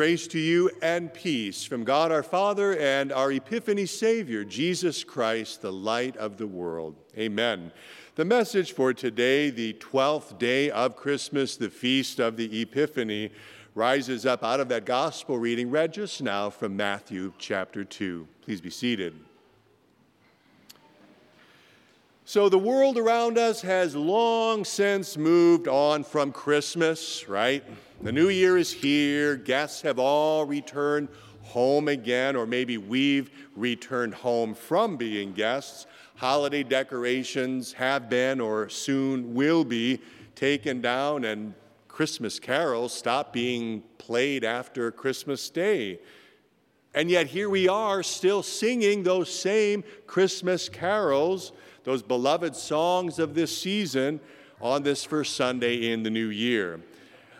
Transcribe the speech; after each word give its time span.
Grace 0.00 0.26
to 0.28 0.38
you 0.38 0.70
and 0.80 1.12
peace 1.12 1.62
from 1.62 1.84
God 1.84 2.10
our 2.10 2.22
Father 2.22 2.74
and 2.78 3.12
our 3.12 3.30
Epiphany 3.30 3.84
Savior, 3.84 4.46
Jesus 4.46 5.04
Christ, 5.04 5.60
the 5.60 5.70
light 5.70 6.16
of 6.16 6.38
the 6.38 6.46
world. 6.46 6.96
Amen. 7.18 7.70
The 8.14 8.24
message 8.24 8.72
for 8.72 8.94
today, 8.94 9.50
the 9.50 9.74
12th 9.74 10.38
day 10.38 10.70
of 10.70 10.96
Christmas, 10.96 11.58
the 11.58 11.68
feast 11.68 12.18
of 12.18 12.38
the 12.38 12.62
Epiphany, 12.62 13.30
rises 13.74 14.24
up 14.24 14.42
out 14.42 14.58
of 14.58 14.70
that 14.70 14.86
gospel 14.86 15.38
reading 15.38 15.70
read 15.70 15.92
just 15.92 16.22
now 16.22 16.48
from 16.48 16.74
Matthew 16.74 17.34
chapter 17.36 17.84
2. 17.84 18.26
Please 18.40 18.62
be 18.62 18.70
seated. 18.70 19.14
So, 22.30 22.48
the 22.48 22.60
world 22.60 22.96
around 22.96 23.38
us 23.38 23.60
has 23.62 23.96
long 23.96 24.64
since 24.64 25.16
moved 25.16 25.66
on 25.66 26.04
from 26.04 26.30
Christmas, 26.30 27.28
right? 27.28 27.64
The 28.02 28.12
new 28.12 28.28
year 28.28 28.56
is 28.56 28.72
here. 28.72 29.34
Guests 29.34 29.82
have 29.82 29.98
all 29.98 30.44
returned 30.44 31.08
home 31.42 31.88
again, 31.88 32.36
or 32.36 32.46
maybe 32.46 32.78
we've 32.78 33.32
returned 33.56 34.14
home 34.14 34.54
from 34.54 34.96
being 34.96 35.32
guests. 35.32 35.88
Holiday 36.14 36.62
decorations 36.62 37.72
have 37.72 38.08
been 38.08 38.40
or 38.40 38.68
soon 38.68 39.34
will 39.34 39.64
be 39.64 40.00
taken 40.36 40.80
down, 40.80 41.24
and 41.24 41.52
Christmas 41.88 42.38
carols 42.38 42.92
stop 42.92 43.32
being 43.32 43.82
played 43.98 44.44
after 44.44 44.92
Christmas 44.92 45.50
Day. 45.50 45.98
And 46.94 47.10
yet, 47.10 47.26
here 47.26 47.50
we 47.50 47.66
are 47.66 48.04
still 48.04 48.44
singing 48.44 49.02
those 49.02 49.36
same 49.36 49.82
Christmas 50.06 50.68
carols 50.68 51.50
those 51.90 52.02
beloved 52.04 52.54
songs 52.54 53.18
of 53.18 53.34
this 53.34 53.56
season 53.56 54.20
on 54.60 54.84
this 54.84 55.02
first 55.02 55.34
Sunday 55.34 55.90
in 55.90 56.04
the 56.04 56.10
new 56.10 56.28
year. 56.28 56.78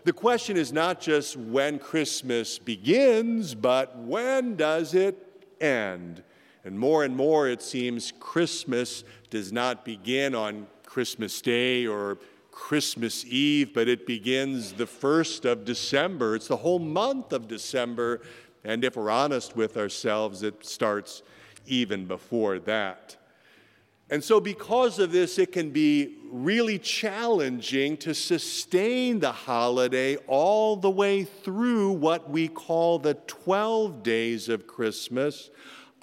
The 0.02 0.12
question 0.12 0.56
is 0.56 0.72
not 0.72 1.00
just 1.00 1.36
when 1.36 1.78
Christmas 1.78 2.58
begins, 2.58 3.54
but 3.54 3.96
when 3.96 4.56
does 4.56 4.92
it 4.94 5.46
end? 5.60 6.24
And 6.64 6.76
more 6.76 7.04
and 7.04 7.16
more, 7.16 7.46
it 7.46 7.62
seems 7.62 8.12
Christmas 8.18 9.04
does 9.30 9.52
not 9.52 9.84
begin 9.84 10.34
on 10.34 10.66
Christmas 10.84 11.40
Day 11.40 11.86
or 11.86 12.18
Christmas 12.50 13.24
Eve, 13.26 13.72
but 13.72 13.86
it 13.86 14.04
begins 14.04 14.72
the 14.72 14.86
first 14.86 15.44
of 15.44 15.64
December. 15.64 16.34
It's 16.34 16.48
the 16.48 16.56
whole 16.56 16.80
month 16.80 17.32
of 17.32 17.46
December. 17.46 18.22
And 18.64 18.84
if 18.84 18.96
we're 18.96 19.10
honest 19.10 19.54
with 19.54 19.76
ourselves, 19.76 20.42
it 20.42 20.66
starts 20.66 21.22
even 21.66 22.06
before 22.06 22.58
that. 22.58 23.16
And 24.10 24.24
so, 24.24 24.40
because 24.40 24.98
of 24.98 25.12
this, 25.12 25.38
it 25.38 25.52
can 25.52 25.70
be 25.70 26.16
really 26.32 26.80
challenging 26.80 27.96
to 27.98 28.12
sustain 28.12 29.20
the 29.20 29.30
holiday 29.30 30.16
all 30.26 30.76
the 30.76 30.90
way 30.90 31.22
through 31.22 31.92
what 31.92 32.28
we 32.28 32.48
call 32.48 32.98
the 32.98 33.14
12 33.14 34.02
days 34.02 34.48
of 34.48 34.66
Christmas, 34.66 35.50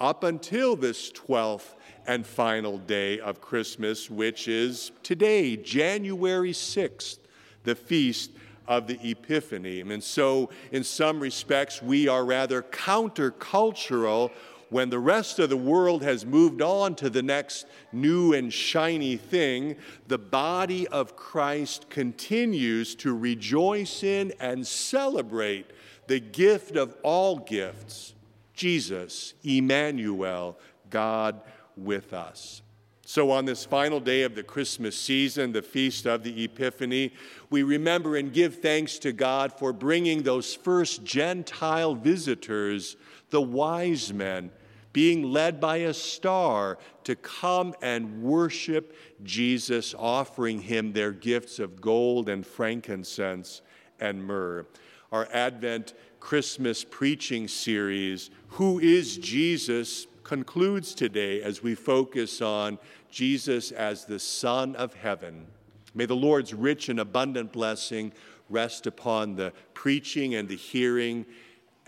up 0.00 0.24
until 0.24 0.74
this 0.74 1.12
12th 1.12 1.74
and 2.06 2.26
final 2.26 2.78
day 2.78 3.20
of 3.20 3.42
Christmas, 3.42 4.10
which 4.10 4.48
is 4.48 4.90
today, 5.02 5.56
January 5.56 6.52
6th, 6.52 7.18
the 7.64 7.74
feast 7.74 8.30
of 8.66 8.86
the 8.86 8.98
Epiphany. 9.02 9.80
And 9.80 10.02
so, 10.02 10.48
in 10.72 10.82
some 10.82 11.20
respects, 11.20 11.82
we 11.82 12.08
are 12.08 12.24
rather 12.24 12.62
countercultural 12.62 14.30
when 14.70 14.90
the 14.90 14.98
rest 14.98 15.38
of 15.38 15.48
the 15.48 15.56
world 15.56 16.02
has 16.02 16.26
moved 16.26 16.60
on 16.62 16.94
to 16.96 17.08
the 17.08 17.22
next 17.22 17.66
new 17.92 18.32
and 18.32 18.52
shiny 18.52 19.16
thing, 19.16 19.76
the 20.06 20.18
body 20.18 20.86
of 20.88 21.16
Christ 21.16 21.88
continues 21.88 22.94
to 22.96 23.16
rejoice 23.16 24.02
in 24.02 24.32
and 24.40 24.66
celebrate 24.66 25.70
the 26.06 26.20
gift 26.20 26.76
of 26.76 26.96
all 27.02 27.38
gifts 27.38 28.14
Jesus, 28.54 29.34
Emmanuel, 29.44 30.58
God 30.90 31.40
with 31.76 32.12
us. 32.12 32.60
So, 33.06 33.30
on 33.30 33.46
this 33.46 33.64
final 33.64 34.00
day 34.00 34.22
of 34.22 34.34
the 34.34 34.42
Christmas 34.42 34.94
season, 34.94 35.52
the 35.52 35.62
feast 35.62 36.06
of 36.06 36.24
the 36.24 36.44
Epiphany, 36.44 37.12
we 37.48 37.62
remember 37.62 38.16
and 38.16 38.32
give 38.32 38.56
thanks 38.56 38.98
to 38.98 39.12
God 39.12 39.50
for 39.52 39.72
bringing 39.72 40.22
those 40.22 40.54
first 40.54 41.04
Gentile 41.04 41.94
visitors, 41.94 42.96
the 43.30 43.40
wise 43.40 44.12
men, 44.12 44.50
being 44.92 45.22
led 45.22 45.60
by 45.60 45.78
a 45.78 45.94
star 45.94 46.78
to 47.04 47.14
come 47.14 47.74
and 47.82 48.22
worship 48.22 48.96
Jesus, 49.22 49.94
offering 49.96 50.60
him 50.60 50.92
their 50.92 51.12
gifts 51.12 51.58
of 51.58 51.80
gold 51.80 52.28
and 52.28 52.46
frankincense 52.46 53.62
and 54.00 54.24
myrrh. 54.24 54.66
Our 55.12 55.28
Advent 55.32 55.94
Christmas 56.20 56.84
preaching 56.84 57.48
series, 57.48 58.30
Who 58.48 58.78
is 58.78 59.18
Jesus, 59.18 60.06
concludes 60.28 60.94
today 60.94 61.42
as 61.42 61.62
we 61.62 61.74
focus 61.74 62.42
on 62.42 62.78
Jesus 63.10 63.72
as 63.72 64.04
the 64.04 64.18
Son 64.18 64.76
of 64.76 64.92
Heaven. 64.92 65.46
May 65.94 66.04
the 66.04 66.16
Lord's 66.16 66.52
rich 66.52 66.90
and 66.90 67.00
abundant 67.00 67.50
blessing 67.50 68.12
rest 68.50 68.86
upon 68.86 69.36
the 69.36 69.52
preaching 69.72 70.34
and 70.34 70.48
the 70.48 70.56
hearing 70.56 71.24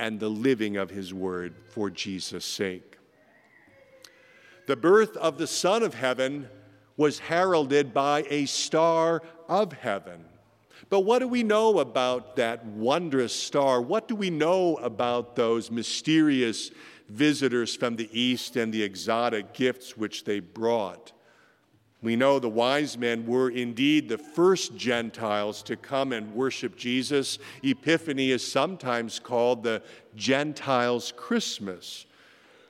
and 0.00 0.18
the 0.18 0.30
living 0.30 0.78
of 0.78 0.88
his 0.88 1.12
word 1.12 1.54
for 1.68 1.90
Jesus' 1.90 2.46
sake. 2.46 2.96
The 4.66 4.74
birth 4.74 5.14
of 5.18 5.36
the 5.36 5.46
Son 5.46 5.82
of 5.82 5.92
Heaven 5.92 6.48
was 6.96 7.18
heralded 7.18 7.92
by 7.92 8.24
a 8.30 8.46
star 8.46 9.22
of 9.46 9.74
heaven. 9.74 10.24
But 10.88 11.00
what 11.00 11.18
do 11.18 11.28
we 11.28 11.42
know 11.42 11.80
about 11.80 12.36
that 12.36 12.64
wondrous 12.64 13.34
star? 13.34 13.82
What 13.82 14.08
do 14.08 14.16
we 14.16 14.30
know 14.30 14.76
about 14.76 15.36
those 15.36 15.70
mysterious 15.70 16.70
visitors 17.10 17.76
from 17.76 17.96
the 17.96 18.08
east 18.18 18.56
and 18.56 18.72
the 18.72 18.82
exotic 18.82 19.52
gifts 19.52 19.98
which 19.98 20.24
they 20.24 20.40
brought? 20.40 21.12
We 22.02 22.16
know 22.16 22.38
the 22.38 22.48
wise 22.48 22.96
men 22.96 23.26
were 23.26 23.50
indeed 23.50 24.08
the 24.08 24.16
first 24.16 24.74
Gentiles 24.74 25.62
to 25.64 25.76
come 25.76 26.12
and 26.12 26.34
worship 26.34 26.76
Jesus. 26.76 27.38
Epiphany 27.62 28.30
is 28.30 28.46
sometimes 28.46 29.18
called 29.18 29.62
the 29.62 29.82
Gentiles' 30.16 31.12
Christmas. 31.14 32.06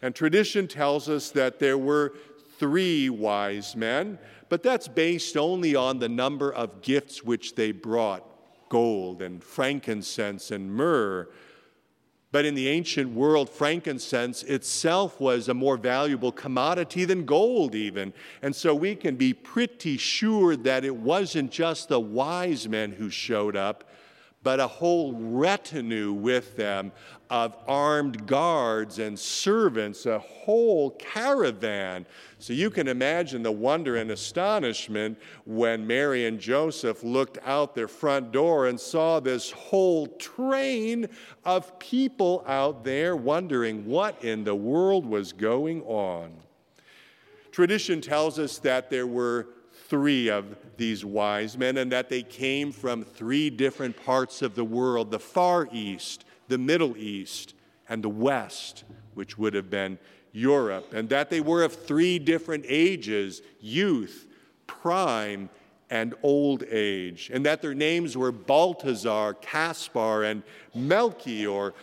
And 0.02 0.14
tradition 0.14 0.66
tells 0.66 1.08
us 1.08 1.30
that 1.30 1.60
there 1.60 1.78
were 1.78 2.14
three 2.58 3.08
wise 3.08 3.76
men, 3.76 4.18
but 4.48 4.62
that's 4.64 4.88
based 4.88 5.36
only 5.36 5.76
on 5.76 6.00
the 6.00 6.08
number 6.08 6.52
of 6.52 6.82
gifts 6.82 7.22
which 7.22 7.54
they 7.54 7.70
brought 7.70 8.26
gold 8.68 9.22
and 9.22 9.44
frankincense 9.44 10.50
and 10.50 10.72
myrrh. 10.74 11.28
But 12.32 12.44
in 12.44 12.54
the 12.54 12.68
ancient 12.68 13.12
world, 13.12 13.50
frankincense 13.50 14.44
itself 14.44 15.20
was 15.20 15.48
a 15.48 15.54
more 15.54 15.76
valuable 15.76 16.30
commodity 16.30 17.04
than 17.04 17.24
gold, 17.24 17.74
even. 17.74 18.12
And 18.40 18.54
so 18.54 18.72
we 18.72 18.94
can 18.94 19.16
be 19.16 19.34
pretty 19.34 19.96
sure 19.96 20.56
that 20.56 20.84
it 20.84 20.94
wasn't 20.94 21.50
just 21.50 21.88
the 21.88 21.98
wise 21.98 22.68
men 22.68 22.92
who 22.92 23.10
showed 23.10 23.56
up, 23.56 23.84
but 24.42 24.58
a 24.58 24.66
whole 24.66 25.12
retinue 25.12 26.12
with 26.12 26.56
them 26.56 26.92
of 27.28 27.54
armed 27.68 28.26
guards 28.26 28.98
and 28.98 29.18
servants, 29.18 30.06
a 30.06 30.18
whole 30.18 30.92
caravan. 30.92 32.06
So 32.38 32.54
you 32.54 32.70
can 32.70 32.88
imagine 32.88 33.42
the 33.42 33.52
wonder 33.52 33.96
and 33.96 34.10
astonishment 34.10 35.18
when 35.44 35.86
Mary 35.86 36.26
and 36.26 36.40
Joseph 36.40 37.04
looked 37.04 37.38
out 37.44 37.74
their 37.74 37.86
front 37.86 38.32
door 38.32 38.66
and 38.66 38.80
saw 38.80 39.20
this 39.20 39.50
whole 39.50 40.06
train 40.06 41.08
of 41.44 41.78
people 41.78 42.42
out 42.46 42.82
there 42.82 43.16
wondering 43.16 43.84
what 43.84 44.24
in 44.24 44.42
the 44.42 44.54
world 44.54 45.04
was 45.04 45.32
going 45.32 45.82
on. 45.82 46.32
Tradition 47.52 48.00
tells 48.00 48.38
us 48.38 48.58
that 48.58 48.88
there 48.88 49.06
were 49.06 49.48
three 49.90 50.30
of 50.30 50.56
these 50.76 51.04
wise 51.04 51.58
men 51.58 51.76
and 51.76 51.90
that 51.90 52.08
they 52.08 52.22
came 52.22 52.70
from 52.70 53.02
three 53.04 53.50
different 53.50 54.02
parts 54.06 54.40
of 54.40 54.54
the 54.54 54.64
world 54.64 55.10
the 55.10 55.18
Far 55.18 55.68
East, 55.72 56.24
the 56.48 56.56
Middle 56.56 56.96
East, 56.96 57.54
and 57.88 58.02
the 58.02 58.08
West, 58.08 58.84
which 59.14 59.36
would 59.36 59.52
have 59.52 59.68
been 59.68 59.98
Europe, 60.32 60.94
and 60.94 61.08
that 61.08 61.28
they 61.28 61.40
were 61.40 61.64
of 61.64 61.74
three 61.74 62.20
different 62.20 62.64
ages 62.68 63.42
youth, 63.60 64.28
prime, 64.68 65.50
and 65.90 66.14
old 66.22 66.62
age, 66.70 67.28
and 67.34 67.44
that 67.44 67.60
their 67.60 67.74
names 67.74 68.16
were 68.16 68.30
Balthazar, 68.30 69.34
Caspar, 69.34 70.22
and 70.22 70.44
Melchior. 70.72 71.74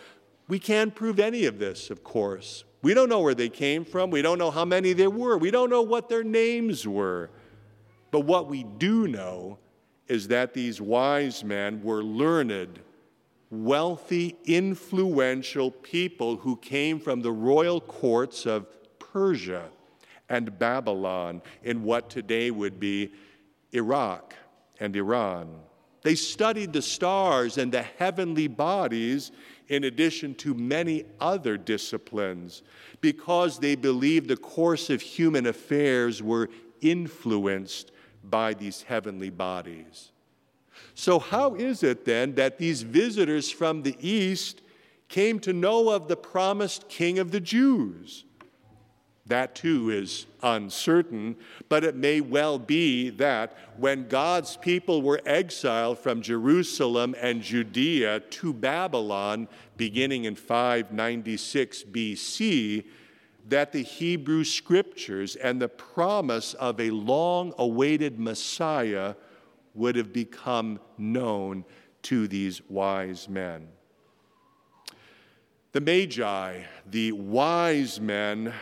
We 0.47 0.59
can't 0.59 0.95
prove 0.95 1.19
any 1.19 1.43
of 1.43 1.59
this, 1.59 1.89
of 1.89 2.05
course. 2.05 2.63
We 2.81 2.93
don't 2.93 3.09
know 3.09 3.19
where 3.19 3.35
they 3.35 3.49
came 3.49 3.83
from. 3.83 4.11
We 4.11 4.21
don't 4.21 4.37
know 4.37 4.51
how 4.51 4.63
many 4.63 4.93
there 4.93 5.09
were. 5.09 5.37
We 5.37 5.51
don't 5.51 5.69
know 5.69 5.81
what 5.81 6.07
their 6.07 6.23
names 6.23 6.87
were. 6.87 7.29
But 8.11 8.21
what 8.21 8.47
we 8.47 8.63
do 8.63 9.07
know 9.07 9.59
is 10.07 10.29
that 10.29 10.53
these 10.53 10.79
wise 10.79 11.43
men 11.43 11.83
were 11.83 12.03
learned, 12.03 12.79
wealthy, 13.49 14.37
influential 14.45 15.71
people 15.71 16.37
who 16.37 16.55
came 16.57 16.99
from 16.99 17.21
the 17.21 17.31
royal 17.31 17.81
courts 17.81 18.45
of 18.45 18.67
Persia 18.99 19.69
and 20.29 20.57
Babylon 20.57 21.41
in 21.63 21.83
what 21.83 22.09
today 22.09 22.51
would 22.51 22.79
be 22.79 23.11
Iraq 23.73 24.33
and 24.79 24.95
Iran. 24.95 25.59
They 26.03 26.15
studied 26.15 26.71
the 26.71 26.81
stars 26.81 27.57
and 27.57 27.71
the 27.71 27.81
heavenly 27.81 28.47
bodies 28.47 29.31
in 29.67 29.83
addition 29.83 30.35
to 30.35 30.53
many 30.53 31.03
other 31.19 31.57
disciplines 31.57 32.63
because 33.01 33.59
they 33.59 33.75
believed 33.75 34.29
the 34.29 34.37
course 34.37 34.89
of 34.89 35.01
human 35.01 35.47
affairs 35.47 36.23
were 36.23 36.49
influenced 36.81 37.91
by 38.23 38.53
these 38.53 38.83
heavenly 38.83 39.29
bodies. 39.29 40.11
So, 40.93 41.19
how 41.19 41.55
is 41.55 41.83
it 41.83 42.05
then 42.05 42.35
that 42.35 42.57
these 42.57 42.81
visitors 42.81 43.49
from 43.51 43.83
the 43.83 43.95
east 43.99 44.61
came 45.07 45.39
to 45.39 45.53
know 45.53 45.89
of 45.89 46.07
the 46.07 46.17
promised 46.17 46.89
king 46.89 47.19
of 47.19 47.31
the 47.31 47.39
Jews? 47.39 48.25
That 49.27 49.55
too 49.55 49.89
is 49.89 50.25
uncertain, 50.41 51.35
but 51.67 51.83
it 51.83 51.95
may 51.95 52.21
well 52.21 52.57
be 52.57 53.09
that 53.11 53.57
when 53.75 54.07
God's 54.07 54.55
people 54.55 55.01
were 55.01 55.19
exiled 55.25 55.99
from 55.99 56.21
Jerusalem 56.21 57.13
and 57.19 57.41
Judea 57.41 58.21
to 58.21 58.53
Babylon, 58.53 59.49
beginning 59.75 60.23
in 60.25 60.35
596 60.35 61.83
BC, 61.83 62.85
that 63.49 63.71
the 63.71 63.83
Hebrew 63.83 64.43
scriptures 64.43 65.35
and 65.35 65.61
the 65.61 65.69
promise 65.69 66.53
of 66.55 66.79
a 66.79 66.89
long 66.89 67.53
awaited 67.57 68.19
Messiah 68.19 69.15
would 69.73 69.95
have 69.95 70.11
become 70.11 70.79
known 70.97 71.63
to 72.03 72.27
these 72.27 72.61
wise 72.69 73.29
men. 73.29 73.67
The 75.71 75.81
Magi, 75.81 76.61
the 76.89 77.11
wise 77.11 78.01
men, 78.01 78.53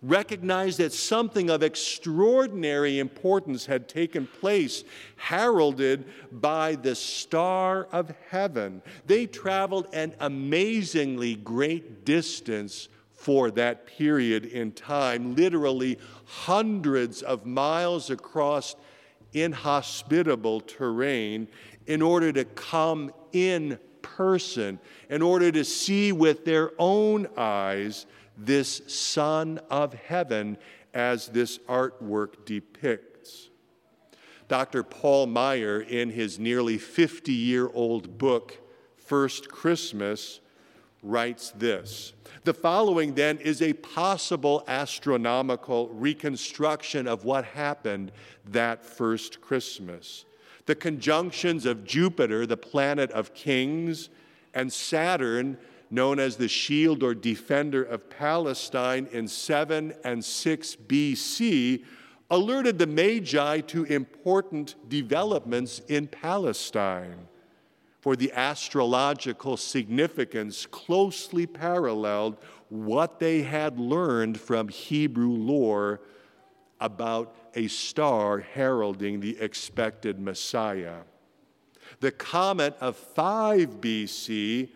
recognized 0.00 0.78
that 0.78 0.92
something 0.92 1.50
of 1.50 1.62
extraordinary 1.62 2.98
importance 2.98 3.66
had 3.66 3.88
taken 3.88 4.26
place, 4.26 4.84
heralded 5.16 6.04
by 6.30 6.74
the 6.76 6.94
star 6.94 7.88
of 7.90 8.14
heaven. 8.28 8.82
They 9.06 9.26
traveled 9.26 9.88
an 9.92 10.14
amazingly 10.20 11.36
great 11.36 12.04
distance 12.04 12.88
for 13.24 13.50
that 13.50 13.86
period 13.86 14.44
in 14.44 14.70
time, 14.70 15.34
literally 15.34 15.98
hundreds 16.26 17.22
of 17.22 17.46
miles 17.46 18.10
across 18.10 18.76
inhospitable 19.32 20.60
terrain, 20.60 21.48
in 21.86 22.02
order 22.02 22.30
to 22.30 22.44
come 22.44 23.10
in 23.32 23.78
person, 24.02 24.78
in 25.08 25.22
order 25.22 25.50
to 25.50 25.64
see 25.64 26.12
with 26.12 26.44
their 26.44 26.72
own 26.78 27.26
eyes 27.34 28.04
this 28.36 28.82
Son 28.88 29.58
of 29.70 29.94
Heaven 29.94 30.58
as 30.92 31.28
this 31.28 31.56
artwork 31.60 32.44
depicts. 32.44 33.48
Dr. 34.48 34.82
Paul 34.82 35.28
Maier, 35.28 35.80
in 35.88 36.10
his 36.10 36.38
nearly 36.38 36.76
50 36.76 37.32
year 37.32 37.70
old 37.72 38.18
book, 38.18 38.58
First 38.98 39.48
Christmas, 39.48 40.40
writes 41.04 41.52
this. 41.56 42.14
The 42.44 42.54
following 42.54 43.14
then 43.14 43.38
is 43.38 43.62
a 43.62 43.72
possible 43.74 44.64
astronomical 44.66 45.88
reconstruction 45.90 47.06
of 47.06 47.24
what 47.24 47.44
happened 47.44 48.10
that 48.46 48.84
first 48.84 49.40
Christmas. 49.40 50.24
The 50.66 50.74
conjunctions 50.74 51.66
of 51.66 51.84
Jupiter, 51.84 52.46
the 52.46 52.56
planet 52.56 53.10
of 53.12 53.34
kings, 53.34 54.08
and 54.54 54.72
Saturn, 54.72 55.58
known 55.90 56.18
as 56.18 56.36
the 56.36 56.48
shield 56.48 57.02
or 57.02 57.14
defender 57.14 57.82
of 57.82 58.10
Palestine 58.10 59.06
in 59.12 59.28
7 59.28 59.92
and 60.04 60.24
6 60.24 60.76
BC, 60.86 61.84
alerted 62.30 62.78
the 62.78 62.86
Magi 62.86 63.60
to 63.60 63.84
important 63.84 64.74
developments 64.88 65.80
in 65.88 66.06
Palestine. 66.06 67.28
For 68.04 68.16
the 68.16 68.32
astrological 68.32 69.56
significance 69.56 70.66
closely 70.66 71.46
paralleled 71.46 72.36
what 72.68 73.18
they 73.18 73.40
had 73.40 73.80
learned 73.80 74.38
from 74.38 74.68
Hebrew 74.68 75.30
lore 75.30 76.02
about 76.78 77.34
a 77.54 77.66
star 77.66 78.40
heralding 78.40 79.20
the 79.20 79.40
expected 79.40 80.20
Messiah. 80.20 80.98
The 82.00 82.12
comet 82.12 82.76
of 82.78 82.94
5 82.94 83.80
BC 83.80 84.68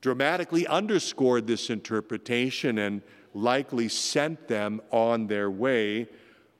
dramatically 0.00 0.64
underscored 0.68 1.48
this 1.48 1.68
interpretation 1.68 2.78
and 2.78 3.02
likely 3.34 3.88
sent 3.88 4.46
them 4.46 4.80
on 4.92 5.26
their 5.26 5.50
way, 5.50 6.06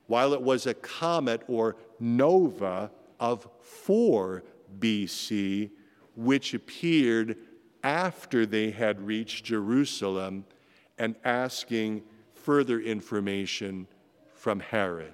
while 0.08 0.32
it 0.32 0.42
was 0.42 0.66
a 0.66 0.74
comet 0.74 1.42
or 1.46 1.76
nova 2.00 2.90
of 3.20 3.46
4 3.60 4.42
BC, 4.80 5.70
which 6.14 6.54
appeared 6.54 7.36
after 7.82 8.46
they 8.46 8.70
had 8.70 9.00
reached 9.00 9.44
Jerusalem 9.44 10.44
and 10.98 11.16
asking 11.24 12.02
further 12.34 12.80
information 12.80 13.86
from 14.34 14.60
Herod. 14.60 15.12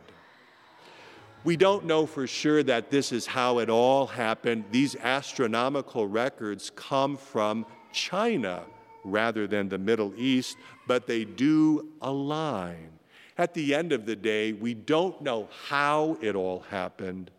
We 1.45 1.57
don't 1.57 1.87
know 1.87 2.05
for 2.05 2.27
sure 2.27 2.63
that 2.65 2.91
this 2.91 3.13
is 3.13 3.27
how 3.27 3.59
it 3.59 3.71
all 3.71 4.07
happened. 4.07 4.65
These 4.71 4.97
astronomical 4.97 6.07
records 6.07 6.71
come 6.75 7.17
from 7.17 7.65
China 7.93 8.65
rather 9.05 9.47
than 9.47 9.69
the 9.69 9.79
Middle 9.79 10.13
East, 10.17 10.57
but 10.87 11.07
they 11.07 11.25
do 11.25 11.93
align. 12.03 12.91
At 13.39 13.55
the 13.55 13.75
end 13.75 13.93
of 13.93 14.05
the 14.05 14.17
day, 14.17 14.53
we 14.53 14.75
don't 14.75 15.23
know 15.23 15.49
how 15.69 16.19
it 16.21 16.35
all 16.35 16.61
happened. 16.71 17.31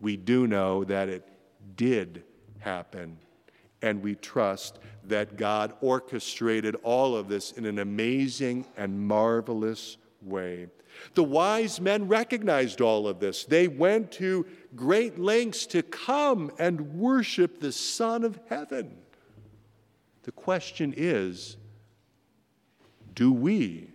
We 0.00 0.16
do 0.16 0.46
know 0.46 0.84
that 0.84 1.08
it 1.08 1.26
did 1.74 2.22
happen. 2.60 3.18
And 3.82 4.02
we 4.02 4.14
trust 4.14 4.78
that 5.04 5.36
God 5.36 5.72
orchestrated 5.80 6.76
all 6.82 7.16
of 7.16 7.28
this 7.28 7.52
in 7.52 7.64
an 7.64 7.78
amazing 7.78 8.66
and 8.76 9.06
marvelous 9.06 9.96
way. 10.22 10.68
The 11.14 11.24
wise 11.24 11.80
men 11.80 12.08
recognized 12.08 12.80
all 12.80 13.08
of 13.08 13.20
this. 13.20 13.44
They 13.44 13.68
went 13.68 14.12
to 14.12 14.46
great 14.74 15.18
lengths 15.18 15.66
to 15.66 15.82
come 15.82 16.52
and 16.58 16.94
worship 16.94 17.60
the 17.60 17.72
Son 17.72 18.24
of 18.24 18.38
Heaven. 18.48 18.98
The 20.22 20.32
question 20.32 20.92
is 20.96 21.56
do 23.14 23.32
we? 23.32 23.89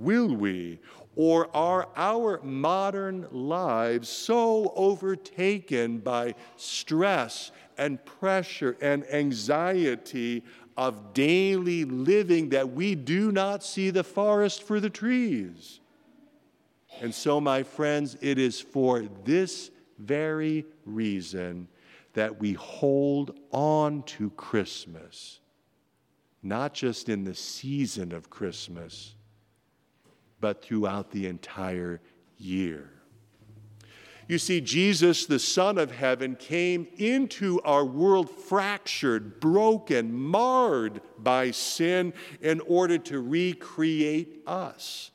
Will 0.00 0.34
we? 0.34 0.80
Or 1.14 1.54
are 1.54 1.88
our 1.94 2.40
modern 2.42 3.26
lives 3.30 4.08
so 4.08 4.72
overtaken 4.74 5.98
by 5.98 6.34
stress 6.56 7.52
and 7.76 8.02
pressure 8.04 8.76
and 8.80 9.06
anxiety 9.12 10.42
of 10.76 11.12
daily 11.12 11.84
living 11.84 12.48
that 12.48 12.72
we 12.72 12.94
do 12.94 13.30
not 13.30 13.62
see 13.62 13.90
the 13.90 14.02
forest 14.02 14.62
for 14.62 14.80
the 14.80 14.88
trees? 14.88 15.80
And 17.02 17.14
so, 17.14 17.38
my 17.38 17.62
friends, 17.62 18.16
it 18.22 18.38
is 18.38 18.58
for 18.58 19.02
this 19.24 19.70
very 19.98 20.64
reason 20.86 21.68
that 22.14 22.40
we 22.40 22.54
hold 22.54 23.38
on 23.52 24.02
to 24.04 24.30
Christmas, 24.30 25.40
not 26.42 26.72
just 26.72 27.10
in 27.10 27.24
the 27.24 27.34
season 27.34 28.12
of 28.12 28.30
Christmas, 28.30 29.14
but 30.40 30.62
throughout 30.62 31.10
the 31.10 31.26
entire 31.26 32.00
year. 32.38 32.90
You 34.28 34.38
see, 34.38 34.60
Jesus, 34.60 35.26
the 35.26 35.40
Son 35.40 35.76
of 35.76 35.90
Heaven, 35.90 36.36
came 36.36 36.86
into 36.98 37.60
our 37.62 37.84
world 37.84 38.30
fractured, 38.30 39.40
broken, 39.40 40.14
marred 40.14 41.00
by 41.18 41.50
sin 41.50 42.12
in 42.40 42.60
order 42.60 42.96
to 42.98 43.20
recreate 43.20 44.42
us. 44.46 45.10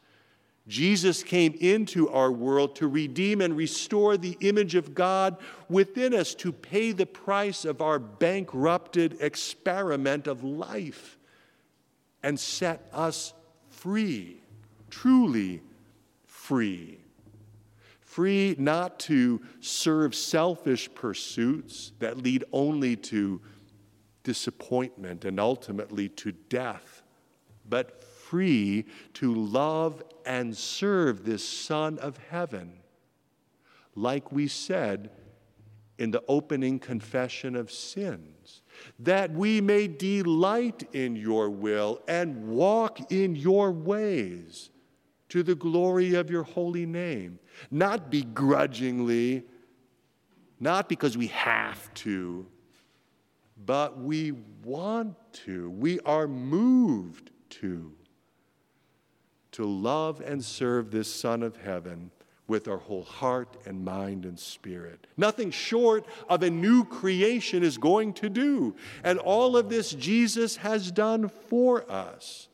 Jesus 0.67 1.23
came 1.23 1.55
into 1.61 2.09
our 2.09 2.31
world 2.31 2.75
to 2.77 2.87
redeem 2.87 3.39
and 3.39 3.55
restore 3.55 4.17
the 4.17 4.35
image 4.41 4.75
of 4.75 4.93
God 4.93 5.37
within 5.69 6.13
us, 6.13 6.33
to 6.35 6.51
pay 6.51 6.91
the 6.91 7.05
price 7.05 7.65
of 7.65 7.81
our 7.81 7.99
bankrupted 7.99 9.17
experiment 9.21 10.27
of 10.27 10.43
life, 10.43 11.17
and 12.21 12.37
set 12.37 12.89
us 12.91 13.33
free, 13.69 14.41
truly 14.89 15.61
free. 16.25 16.99
Free 17.99 18.55
not 18.57 18.99
to 19.01 19.41
serve 19.59 20.15
selfish 20.15 20.93
pursuits 20.93 21.91
that 21.99 22.17
lead 22.17 22.43
only 22.53 22.95
to 22.95 23.41
disappointment 24.23 25.25
and 25.25 25.39
ultimately 25.39 26.09
to 26.09 26.31
death, 26.31 27.03
but 27.67 28.03
free 28.03 28.85
to 29.13 29.33
love 29.33 30.01
and 30.25 30.55
serve 30.55 31.25
this 31.25 31.47
Son 31.47 31.97
of 31.99 32.17
Heaven. 32.29 32.73
Like 33.95 34.31
we 34.31 34.47
said 34.47 35.11
in 35.97 36.11
the 36.11 36.23
opening 36.27 36.79
confession 36.79 37.55
of 37.55 37.71
sins, 37.71 38.61
that 38.99 39.31
we 39.31 39.61
may 39.61 39.87
delight 39.87 40.87
in 40.93 41.15
your 41.15 41.49
will 41.49 42.01
and 42.07 42.47
walk 42.47 43.11
in 43.11 43.35
your 43.35 43.71
ways 43.71 44.69
to 45.29 45.43
the 45.43 45.55
glory 45.55 46.15
of 46.15 46.29
your 46.29 46.43
holy 46.43 46.85
name, 46.85 47.39
not 47.71 48.09
begrudgingly, 48.09 49.43
not 50.59 50.87
because 50.87 51.17
we 51.17 51.27
have 51.27 51.93
to, 51.95 52.45
but 53.65 53.99
we 53.99 54.33
want 54.63 55.15
to. 55.33 55.69
We 55.71 55.99
are 56.01 56.27
moved 56.27 57.31
to. 57.51 57.91
To 59.53 59.65
love 59.65 60.21
and 60.21 60.43
serve 60.43 60.91
this 60.91 61.13
Son 61.13 61.41
of 61.41 61.55
Heaven 61.55 62.11
with 62.47 62.67
our 62.67 62.77
whole 62.77 63.03
heart 63.03 63.57
and 63.65 63.83
mind 63.83 64.25
and 64.25 64.37
spirit. 64.37 65.07
Nothing 65.17 65.49
short 65.49 66.05
of 66.29 66.43
a 66.43 66.49
new 66.49 66.85
creation 66.85 67.63
is 67.63 67.77
going 67.77 68.13
to 68.13 68.29
do. 68.29 68.75
And 69.03 69.17
all 69.17 69.57
of 69.57 69.69
this 69.69 69.91
Jesus 69.91 70.57
has 70.57 70.91
done 70.91 71.29
for 71.29 71.89
us. 71.89 72.49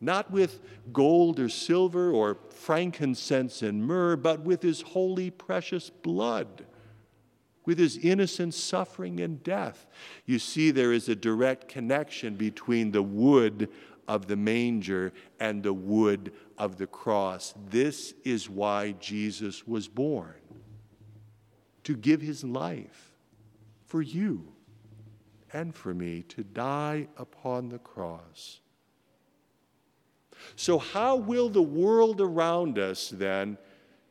Not 0.00 0.30
with 0.30 0.60
gold 0.92 1.38
or 1.38 1.48
silver 1.48 2.10
or 2.10 2.38
frankincense 2.50 3.62
and 3.62 3.84
myrrh, 3.84 4.16
but 4.16 4.40
with 4.40 4.62
his 4.62 4.80
holy, 4.80 5.30
precious 5.30 5.90
blood, 5.90 6.64
with 7.66 7.78
his 7.78 7.98
innocent 7.98 8.54
suffering 8.54 9.20
and 9.20 9.42
death. 9.42 9.86
You 10.24 10.38
see, 10.38 10.70
there 10.70 10.92
is 10.92 11.08
a 11.08 11.14
direct 11.14 11.68
connection 11.68 12.36
between 12.36 12.92
the 12.92 13.02
wood 13.02 13.68
of 14.08 14.26
the 14.26 14.36
manger 14.36 15.12
and 15.38 15.62
the 15.62 15.74
wood 15.74 16.32
of 16.56 16.78
the 16.78 16.86
cross. 16.86 17.54
This 17.68 18.14
is 18.24 18.48
why 18.48 18.92
Jesus 18.92 19.66
was 19.66 19.86
born 19.86 20.34
to 21.84 21.96
give 21.96 22.20
his 22.20 22.42
life 22.42 23.12
for 23.84 24.02
you 24.02 24.52
and 25.52 25.74
for 25.74 25.92
me, 25.92 26.22
to 26.22 26.44
die 26.44 27.08
upon 27.16 27.68
the 27.68 27.78
cross. 27.78 28.60
So, 30.56 30.78
how 30.78 31.16
will 31.16 31.48
the 31.48 31.62
world 31.62 32.20
around 32.20 32.78
us 32.78 33.10
then 33.10 33.58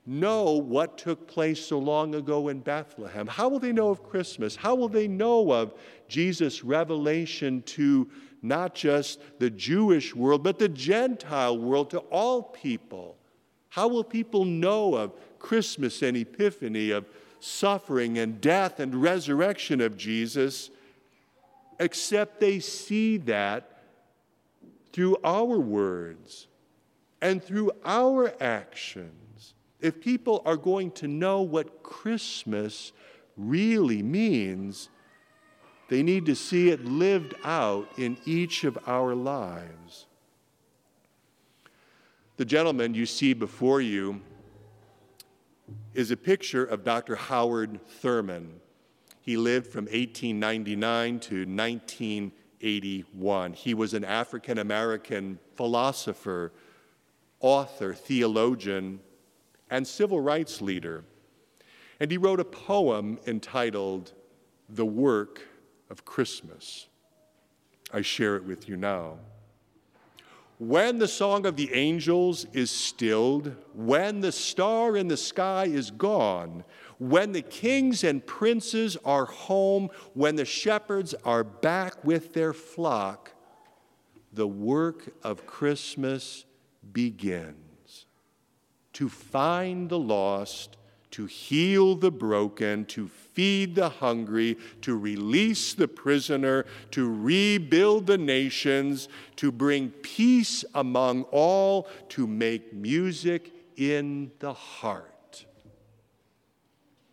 know 0.06 0.54
what 0.54 0.98
took 0.98 1.28
place 1.28 1.64
so 1.64 1.80
long 1.80 2.16
ago 2.16 2.48
in 2.48 2.60
Bethlehem? 2.60 3.28
How 3.28 3.50
will 3.50 3.60
they 3.60 3.72
know 3.74 3.90
of 3.90 4.04
Christmas? 4.04 4.56
How 4.56 4.76
will 4.76 4.90
they 4.90 5.08
know 5.08 5.52
of 5.52 5.74
Jesus' 6.08 6.64
revelation 6.64 7.62
to 7.64 8.10
not 8.42 8.74
just 8.74 9.20
the 9.40 9.50
Jewish 9.50 10.16
world, 10.16 10.44
but 10.44 10.60
the 10.60 10.70
Gentile 10.70 11.58
world, 11.58 11.90
to 11.92 12.00
all 12.00 12.44
people. 12.44 13.18
How 13.70 13.88
will 13.88 14.04
people 14.04 14.46
know 14.46 14.96
of 14.96 15.14
Christmas 15.40 16.02
and 16.02 16.18
Epiphany, 16.18 16.92
of 16.92 17.06
suffering 17.40 18.18
and 18.18 18.42
death 18.42 18.80
and 18.80 18.96
resurrection 18.96 19.82
of 19.82 19.98
Jesus, 19.98 20.70
except 21.80 22.40
they 22.40 22.60
see 22.60 23.18
that 23.18 23.79
through 24.92 25.18
our 25.24 25.60
words 25.60 26.48
and 27.22 27.44
through 27.44 27.72
our 27.86 28.34
actions? 28.42 29.54
If 29.82 30.02
people 30.02 30.42
are 30.46 30.58
going 30.58 30.92
to 30.92 31.08
know 31.08 31.42
what 31.42 31.84
Christmas 31.84 32.92
really 33.38 34.04
means, 34.04 34.90
they 35.88 36.04
need 36.04 36.26
to 36.26 36.36
see 36.36 36.70
it 36.70 36.86
lived 36.86 37.34
out 37.44 37.88
in 37.98 38.18
each 38.26 38.64
of 38.64 38.78
our 38.86 39.16
lives. 39.16 40.06
The 42.38 42.46
gentleman 42.46 42.94
you 42.94 43.06
see 43.06 43.34
before 43.34 43.82
you 43.82 44.22
is 45.94 46.12
a 46.12 46.18
picture 46.18 46.64
of 46.64 46.84
Dr. 46.84 47.16
Howard 47.16 47.80
Thurman. 47.86 48.62
He 49.22 49.36
lived 49.36 49.68
from 49.68 49.86
1899 49.86 51.20
to 51.22 51.46
1981. 52.62 53.54
He 53.54 53.74
was 53.74 53.94
an 53.94 54.04
African 54.04 54.58
American 54.58 55.40
philosopher, 55.56 56.52
author, 57.40 57.94
theologian, 57.94 59.00
and 59.70 59.88
civil 59.88 60.20
rights 60.20 60.62
leader. 60.62 61.04
And 62.00 62.12
he 62.12 62.18
wrote 62.18 62.40
a 62.40 62.46
poem 62.46 63.20
entitled 63.26 64.14
The 64.70 64.86
Work 64.86 65.42
of 65.90 66.04
Christmas. 66.04 66.88
I 67.94 68.02
share 68.02 68.36
it 68.36 68.44
with 68.44 68.68
you 68.68 68.76
now. 68.76 69.18
When 70.58 71.00
the 71.00 71.08
song 71.08 71.46
of 71.46 71.56
the 71.56 71.74
angels 71.74 72.46
is 72.52 72.70
stilled, 72.70 73.56
when 73.74 74.20
the 74.20 74.34
star 74.34 74.98
in 74.98 75.08
the 75.08 75.16
sky 75.16 75.66
is 75.66 75.92
gone, 75.92 76.66
when 77.00 77.32
the 77.32 77.42
kings 77.42 78.04
and 78.04 78.26
princes 78.26 78.98
are 79.04 79.26
home, 79.26 79.90
when 80.14 80.36
the 80.36 80.46
shepherds 80.46 81.16
are 81.26 81.44
back 81.44 82.04
with 82.04 82.34
their 82.34 82.54
flock, 82.54 83.32
the 84.34 84.48
work 84.48 85.14
of 85.24 85.48
Christmas 85.48 86.46
begins. 86.92 88.06
To 88.94 89.08
find 89.08 89.90
the 89.90 89.98
lost, 89.98 90.76
to 91.12 91.26
heal 91.26 91.96
the 91.96 92.12
broken, 92.12 92.86
to 92.86 93.08
feed 93.08 93.76
the 93.76 93.90
hungry, 93.90 94.58
to 94.82 94.98
release 94.98 95.74
the 95.74 95.88
prisoner, 95.88 96.66
to 96.92 97.12
rebuild 97.12 98.08
the 98.08 98.18
nations, 98.18 99.08
to 99.38 99.52
bring 99.54 99.90
peace 99.90 100.66
among 100.76 101.24
all, 101.32 101.88
to 102.10 102.28
make 102.28 102.74
music 102.74 103.54
in 103.78 104.32
the 104.40 104.54
heart. 104.54 105.19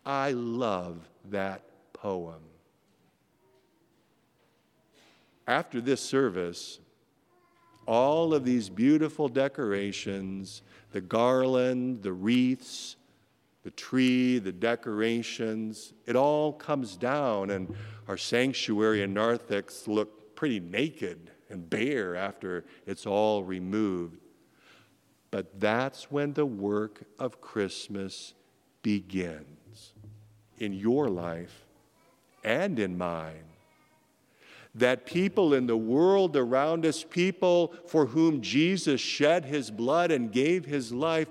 I 0.07 0.31
love 0.31 1.05
that 1.31 1.63
poem. 1.91 2.39
After 5.45 5.81
this 5.81 5.99
service, 5.99 6.79
all 7.85 8.33
of 8.33 8.45
these 8.45 8.69
beautiful 8.69 9.27
decorations, 9.27 10.61
the 10.93 11.01
garland, 11.01 12.03
the 12.03 12.13
wreaths, 12.13 12.95
the 13.63 13.71
tree, 13.71 14.39
the 14.39 14.53
decorations, 14.53 15.91
it 16.05 16.15
all 16.15 16.53
comes 16.53 16.95
down, 16.95 17.49
and 17.49 17.75
our 18.07 18.17
sanctuary 18.17 19.01
in 19.01 19.13
Narthex 19.13 19.89
look 19.89 20.37
pretty 20.37 20.61
naked 20.61 21.31
and 21.49 21.69
bare 21.69 22.15
after 22.15 22.63
it's 22.85 23.05
all 23.05 23.43
removed. 23.43 24.21
But 25.31 25.59
that's 25.59 26.09
when 26.09 26.31
the 26.31 26.45
work 26.45 27.03
of 27.19 27.41
Christmas 27.41 28.33
begins 28.83 29.56
in 30.57 30.73
your 30.73 31.09
life 31.09 31.65
and 32.43 32.79
in 32.79 32.97
mine. 32.97 33.43
That 34.75 35.05
people 35.05 35.53
in 35.53 35.67
the 35.67 35.77
world 35.77 36.35
around 36.35 36.85
us, 36.85 37.03
people 37.03 37.73
for 37.85 38.05
whom 38.05 38.41
Jesus 38.41 39.01
shed 39.01 39.45
his 39.45 39.71
blood 39.71 40.11
and 40.11 40.31
gave 40.31 40.65
his 40.65 40.91
life, 40.91 41.27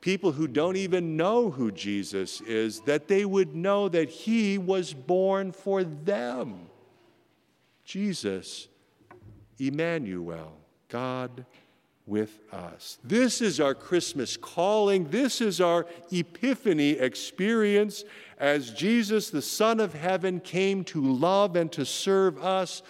people 0.00 0.32
who 0.32 0.46
don't 0.46 0.76
even 0.76 1.16
know 1.16 1.50
who 1.50 1.70
Jesus 1.70 2.40
is, 2.42 2.80
that 2.80 3.08
they 3.08 3.24
would 3.24 3.54
know 3.54 3.88
that 3.88 4.08
he 4.08 4.56
was 4.56 4.94
born 4.94 5.52
for 5.52 5.84
them. 5.84 6.68
Jesus, 7.84 8.68
Emmanuel, 9.58 10.52
God 10.88 11.44
with 12.06 12.38
us. 12.52 12.98
This 13.02 13.42
is 13.42 13.58
our 13.58 13.74
Christmas 13.74 14.36
calling. 14.36 15.10
This 15.10 15.40
is 15.40 15.60
our 15.60 15.86
Epiphany 16.12 16.90
experience 16.90 18.04
as 18.38 18.70
Jesus, 18.70 19.30
the 19.30 19.42
Son 19.42 19.80
of 19.80 19.92
Heaven, 19.92 20.40
came 20.40 20.84
to 20.84 21.02
love 21.02 21.56
and 21.56 21.70
to 21.72 21.84
serve 21.84 22.42
us, 22.42 22.82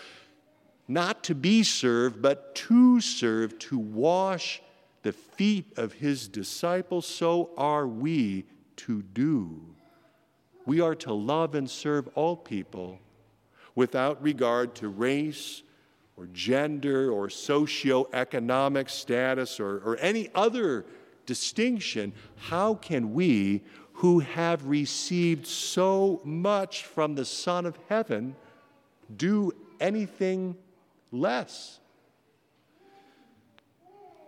not 0.87 1.25
to 1.25 1.35
be 1.35 1.62
served, 1.62 2.20
but 2.20 2.54
to 2.56 3.00
serve, 3.00 3.58
to 3.61 3.78
wash 3.78 4.61
the 5.02 5.12
feet 5.12 5.78
of 5.78 5.94
his 5.94 6.28
disciples, 6.28 7.06
so 7.06 7.50
are 7.56 7.87
we 7.87 8.44
to 8.76 9.02
do. 9.02 9.62
We 10.66 10.80
are 10.80 10.96
to 10.96 11.12
love 11.12 11.54
and 11.54 11.70
serve 11.70 12.08
all 12.14 12.37
people 12.37 12.99
without 13.76 14.20
regard 14.20 14.75
to 14.76 14.88
race 14.88 15.62
or 16.16 16.26
gender 16.32 17.11
or 17.11 17.28
socioeconomic 17.28 18.88
status 18.88 19.61
or, 19.61 19.78
or 19.78 19.96
any 19.99 20.30
other 20.35 20.87
distinction. 21.26 22.12
How 22.37 22.75
can 22.75 23.12
we, 23.12 23.62
who 23.94 24.20
have 24.20 24.66
received 24.66 25.46
so 25.46 26.20
much 26.25 26.85
from 26.85 27.14
the 27.14 27.25
Son 27.25 27.66
of 27.66 27.78
Heaven, 27.88 28.35
do 29.16 29.52
anything 29.80 30.56
less? 31.12 31.80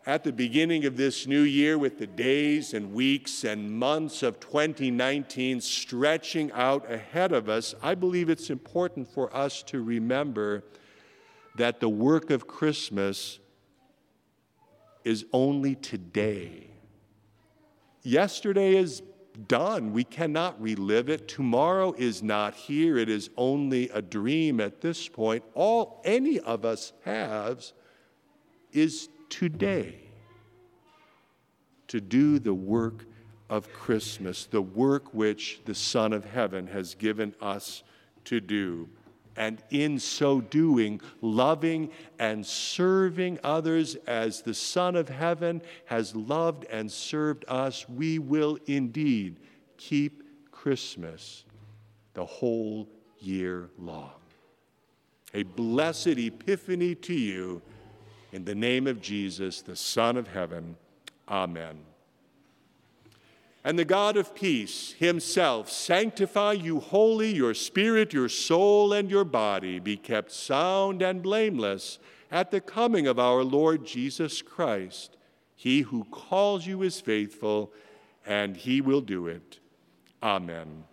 at 0.08 0.24
the 0.24 0.32
beginning 0.32 0.86
of 0.86 0.96
this 0.96 1.26
new 1.26 1.42
year 1.42 1.76
with 1.76 1.98
the 1.98 2.06
days 2.06 2.72
and 2.72 2.94
weeks 2.94 3.44
and 3.44 3.70
months 3.70 4.22
of 4.22 4.40
2019 4.40 5.60
stretching 5.60 6.50
out 6.52 6.90
ahead 6.90 7.30
of 7.30 7.50
us, 7.50 7.74
I 7.82 7.94
believe 7.94 8.30
it's 8.30 8.48
important 8.48 9.06
for 9.06 9.34
us 9.36 9.62
to 9.64 9.82
remember 9.82 10.64
that 11.58 11.80
the 11.80 11.88
work 11.88 12.30
of 12.30 12.46
Christmas 12.46 13.38
is 15.04 15.24
only 15.32 15.74
today. 15.74 16.68
Yesterday 18.02 18.76
is 18.76 19.02
done. 19.46 19.92
We 19.92 20.04
cannot 20.04 20.60
relive 20.60 21.08
it. 21.08 21.28
Tomorrow 21.28 21.94
is 21.98 22.22
not 22.22 22.54
here. 22.54 22.96
It 22.96 23.08
is 23.08 23.30
only 23.36 23.88
a 23.90 24.00
dream 24.00 24.60
at 24.60 24.80
this 24.80 25.08
point. 25.08 25.44
All 25.54 26.00
any 26.04 26.40
of 26.40 26.64
us 26.64 26.92
has 27.04 27.72
is 28.72 29.08
today 29.28 30.00
to 31.88 32.00
do 32.00 32.38
the 32.38 32.54
work 32.54 33.04
of 33.50 33.72
Christmas, 33.72 34.46
the 34.46 34.62
work 34.62 35.14
which 35.14 35.60
the 35.64 35.74
Son 35.74 36.12
of 36.12 36.24
Heaven 36.24 36.66
has 36.68 36.94
given 36.94 37.34
us 37.40 37.82
to 38.24 38.40
do. 38.40 38.88
And 39.38 39.62
in 39.70 40.00
so 40.00 40.40
doing, 40.40 41.00
loving 41.22 41.90
and 42.18 42.44
serving 42.44 43.38
others 43.44 43.94
as 44.08 44.42
the 44.42 44.52
Son 44.52 44.96
of 44.96 45.08
Heaven 45.08 45.62
has 45.86 46.14
loved 46.16 46.64
and 46.64 46.90
served 46.90 47.44
us, 47.46 47.88
we 47.88 48.18
will 48.18 48.58
indeed 48.66 49.38
keep 49.76 50.24
Christmas 50.50 51.44
the 52.14 52.26
whole 52.26 52.88
year 53.20 53.70
long. 53.78 54.10
A 55.34 55.44
blessed 55.44 56.18
epiphany 56.18 56.96
to 56.96 57.14
you 57.14 57.62
in 58.32 58.44
the 58.44 58.56
name 58.56 58.88
of 58.88 59.00
Jesus, 59.00 59.62
the 59.62 59.76
Son 59.76 60.16
of 60.16 60.26
Heaven. 60.26 60.76
Amen. 61.28 61.87
And 63.68 63.78
the 63.78 63.84
God 63.84 64.16
of 64.16 64.34
peace 64.34 64.92
himself 64.92 65.68
sanctify 65.70 66.52
you 66.52 66.80
wholly, 66.80 67.34
your 67.34 67.52
spirit, 67.52 68.14
your 68.14 68.30
soul, 68.30 68.94
and 68.94 69.10
your 69.10 69.26
body 69.26 69.78
be 69.78 69.94
kept 69.94 70.32
sound 70.32 71.02
and 71.02 71.22
blameless 71.22 71.98
at 72.30 72.50
the 72.50 72.62
coming 72.62 73.06
of 73.06 73.18
our 73.18 73.44
Lord 73.44 73.84
Jesus 73.84 74.40
Christ. 74.40 75.18
He 75.54 75.82
who 75.82 76.04
calls 76.04 76.66
you 76.66 76.82
is 76.82 77.02
faithful, 77.02 77.70
and 78.24 78.56
he 78.56 78.80
will 78.80 79.02
do 79.02 79.26
it. 79.26 79.58
Amen. 80.22 80.84